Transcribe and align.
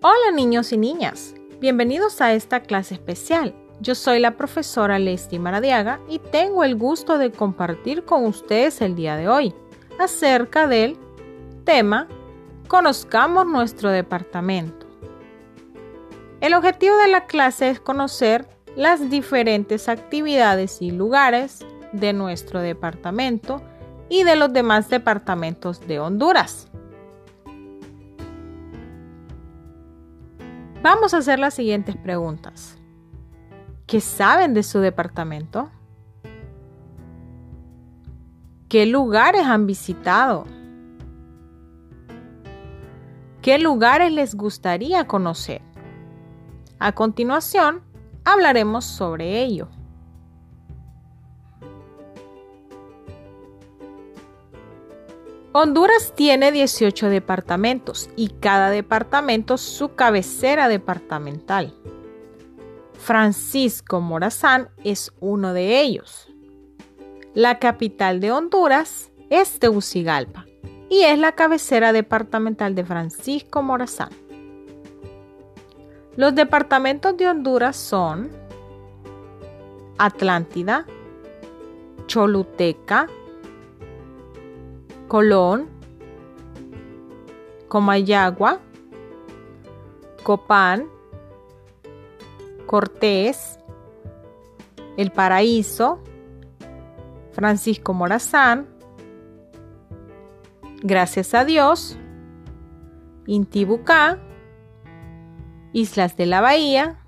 Hola 0.00 0.30
niños 0.32 0.70
y 0.70 0.76
niñas, 0.76 1.34
bienvenidos 1.58 2.20
a 2.20 2.32
esta 2.32 2.60
clase 2.60 2.94
especial. 2.94 3.52
Yo 3.80 3.96
soy 3.96 4.20
la 4.20 4.36
profesora 4.36 5.00
Leslie 5.00 5.40
Maradiaga 5.40 5.98
y 6.08 6.20
tengo 6.20 6.62
el 6.62 6.76
gusto 6.76 7.18
de 7.18 7.32
compartir 7.32 8.04
con 8.04 8.24
ustedes 8.24 8.80
el 8.80 8.94
día 8.94 9.16
de 9.16 9.26
hoy 9.26 9.54
acerca 9.98 10.68
del 10.68 10.96
tema 11.64 12.06
Conozcamos 12.68 13.44
nuestro 13.44 13.90
departamento. 13.90 14.86
El 16.40 16.54
objetivo 16.54 16.96
de 16.98 17.08
la 17.08 17.26
clase 17.26 17.68
es 17.68 17.80
conocer 17.80 18.46
las 18.76 19.10
diferentes 19.10 19.88
actividades 19.88 20.80
y 20.80 20.92
lugares 20.92 21.66
de 21.90 22.12
nuestro 22.12 22.60
departamento 22.60 23.62
y 24.08 24.22
de 24.22 24.36
los 24.36 24.52
demás 24.52 24.88
departamentos 24.90 25.88
de 25.88 25.98
Honduras. 25.98 26.68
Vamos 30.82 31.12
a 31.12 31.18
hacer 31.18 31.40
las 31.40 31.54
siguientes 31.54 31.96
preguntas. 31.96 32.78
¿Qué 33.86 34.00
saben 34.00 34.54
de 34.54 34.62
su 34.62 34.78
departamento? 34.78 35.70
¿Qué 38.68 38.86
lugares 38.86 39.42
han 39.42 39.66
visitado? 39.66 40.44
¿Qué 43.42 43.58
lugares 43.58 44.12
les 44.12 44.36
gustaría 44.36 45.06
conocer? 45.06 45.62
A 46.78 46.92
continuación, 46.92 47.82
hablaremos 48.24 48.84
sobre 48.84 49.42
ello. 49.42 49.68
Honduras 55.52 56.12
tiene 56.14 56.52
18 56.52 57.08
departamentos 57.08 58.10
y 58.16 58.28
cada 58.28 58.68
departamento 58.68 59.56
su 59.56 59.94
cabecera 59.94 60.68
departamental. 60.68 61.74
Francisco 62.98 64.00
Morazán 64.00 64.68
es 64.84 65.10
uno 65.20 65.54
de 65.54 65.80
ellos. 65.80 66.28
La 67.32 67.58
capital 67.58 68.20
de 68.20 68.30
Honduras 68.30 69.10
es 69.30 69.58
Tegucigalpa 69.58 70.44
y 70.90 71.04
es 71.04 71.18
la 71.18 71.32
cabecera 71.32 71.94
departamental 71.94 72.74
de 72.74 72.84
Francisco 72.84 73.62
Morazán. 73.62 74.10
Los 76.16 76.34
departamentos 76.34 77.16
de 77.16 77.26
Honduras 77.26 77.76
son 77.76 78.30
Atlántida, 79.96 80.84
Choluteca, 82.06 83.08
Colón, 85.08 85.68
Comayagua, 87.68 88.60
Copán, 90.22 90.88
Cortés, 92.66 93.58
El 94.96 95.10
Paraíso, 95.10 95.98
Francisco 97.32 97.94
Morazán, 97.94 98.78
Gracias 100.82 101.34
a 101.34 101.44
Dios, 101.44 101.98
Intibucá, 103.26 104.20
Islas 105.72 106.16
de 106.16 106.26
la 106.26 106.40
Bahía, 106.40 107.00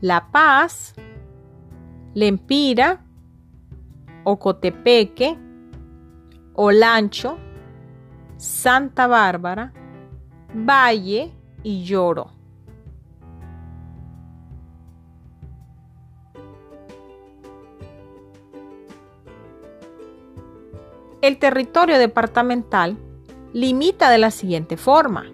La 0.00 0.32
Paz, 0.32 0.94
Lempira, 2.12 3.04
Ocotepeque, 4.24 5.38
Olancho, 6.54 7.36
Santa 8.36 9.06
Bárbara, 9.06 9.72
Valle 10.54 11.32
y 11.62 11.84
Lloro. 11.84 12.30
El 21.20 21.38
territorio 21.38 21.98
departamental 21.98 22.98
limita 23.52 24.10
de 24.10 24.18
la 24.18 24.30
siguiente 24.30 24.76
forma. 24.76 25.24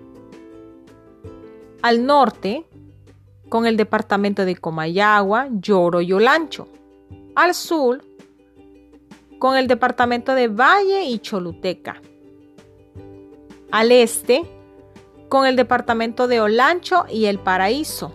Al 1.83 2.07
norte, 2.07 2.65
con 3.49 3.67
el 3.67 3.77
departamento 3.77 4.45
de 4.45 4.57
Comayagua, 4.57 5.49
Lloro 5.51 6.01
y 6.01 6.13
Olancho. 6.13 6.69
Al 7.35 7.55
sur, 7.55 8.03
con 9.41 9.57
el 9.57 9.67
departamento 9.67 10.35
de 10.35 10.49
Valle 10.49 11.05
y 11.05 11.19
Choluteca. 11.19 12.01
Al 13.73 13.91
este, 13.91 14.45
con 15.31 15.47
el 15.47 15.57
departamento 15.57 16.29
de 16.29 16.43
Olancho 16.43 17.07
y 17.11 17.25
El 17.25 17.39
Paraíso. 17.39 18.13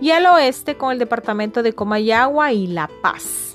Y 0.00 0.12
al 0.12 0.26
oeste, 0.26 0.76
con 0.76 0.92
el 0.92 0.98
departamento 0.98 1.64
de 1.64 1.74
Comayagua 1.74 2.52
y 2.52 2.68
La 2.68 2.88
Paz. 3.02 3.51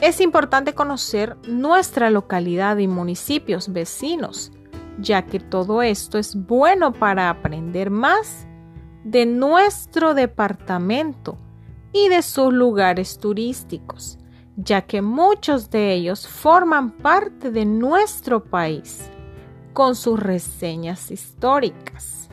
Es 0.00 0.20
importante 0.20 0.74
conocer 0.74 1.36
nuestra 1.48 2.08
localidad 2.10 2.76
y 2.76 2.86
municipios 2.86 3.72
vecinos, 3.72 4.52
ya 5.00 5.26
que 5.26 5.40
todo 5.40 5.82
esto 5.82 6.18
es 6.18 6.36
bueno 6.46 6.92
para 6.92 7.30
aprender 7.30 7.90
más 7.90 8.46
de 9.02 9.26
nuestro 9.26 10.14
departamento 10.14 11.36
y 11.92 12.08
de 12.08 12.22
sus 12.22 12.52
lugares 12.52 13.18
turísticos, 13.18 14.20
ya 14.56 14.82
que 14.82 15.02
muchos 15.02 15.68
de 15.70 15.94
ellos 15.94 16.28
forman 16.28 16.92
parte 16.92 17.50
de 17.50 17.64
nuestro 17.64 18.44
país 18.44 19.10
con 19.72 19.96
sus 19.96 20.20
reseñas 20.20 21.10
históricas. 21.10 22.28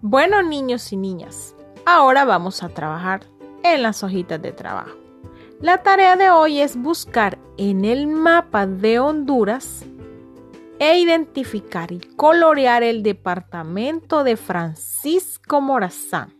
Bueno, 0.00 0.42
niños 0.42 0.90
y 0.92 0.96
niñas, 0.96 1.53
Ahora 1.86 2.24
vamos 2.24 2.62
a 2.62 2.70
trabajar 2.70 3.26
en 3.62 3.82
las 3.82 4.02
hojitas 4.02 4.40
de 4.40 4.52
trabajo. 4.52 4.96
La 5.60 5.82
tarea 5.82 6.16
de 6.16 6.30
hoy 6.30 6.60
es 6.60 6.76
buscar 6.76 7.38
en 7.58 7.84
el 7.84 8.06
mapa 8.06 8.66
de 8.66 8.98
Honduras 8.98 9.84
e 10.78 10.98
identificar 10.98 11.92
y 11.92 12.00
colorear 12.16 12.82
el 12.82 13.02
departamento 13.02 14.24
de 14.24 14.36
Francisco 14.36 15.60
Morazán. 15.60 16.32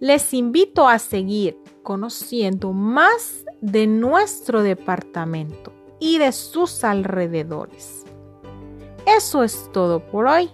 Les 0.00 0.34
invito 0.34 0.88
a 0.88 0.98
seguir 0.98 1.58
conociendo 1.82 2.72
más 2.72 3.44
de 3.60 3.86
nuestro 3.86 4.62
departamento 4.62 5.72
y 6.00 6.18
de 6.18 6.32
sus 6.32 6.84
alrededores. 6.84 8.04
Eso 9.06 9.44
es 9.44 9.70
todo 9.72 10.00
por 10.06 10.26
hoy. 10.26 10.50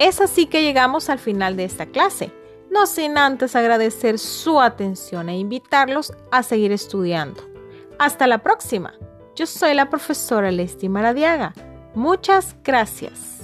Es 0.00 0.22
así 0.22 0.46
que 0.46 0.62
llegamos 0.62 1.10
al 1.10 1.18
final 1.18 1.58
de 1.58 1.64
esta 1.64 1.84
clase, 1.84 2.32
no 2.70 2.86
sin 2.86 3.18
antes 3.18 3.54
agradecer 3.54 4.18
su 4.18 4.58
atención 4.58 5.28
e 5.28 5.36
invitarlos 5.36 6.14
a 6.32 6.42
seguir 6.42 6.72
estudiando. 6.72 7.42
Hasta 7.98 8.26
la 8.26 8.38
próxima. 8.38 8.94
Yo 9.36 9.44
soy 9.44 9.74
la 9.74 9.90
profesora 9.90 10.50
Leslie 10.50 10.88
Maradiaga. 10.88 11.52
Muchas 11.94 12.56
gracias. 12.64 13.39